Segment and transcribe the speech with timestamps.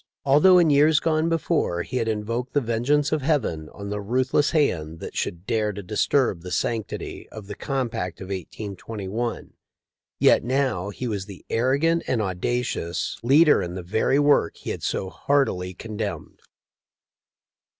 [0.25, 4.49] Although in years gone before he had invoked the vengeance of Heaven on the ruthless
[4.49, 9.53] hand that should dare to disturb the sanctity of the compact of 1821,
[10.17, 13.29] yet now he was the arrogant and audacious THE LIFE OF LINCOLN.
[13.29, 16.39] 365 leader in the very work he had so heartily con demned.